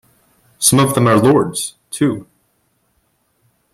Some 0.57 0.79
of 0.79 0.95
them 0.95 1.05
are 1.07 1.19
lords, 1.21 1.75
too. 1.91 2.25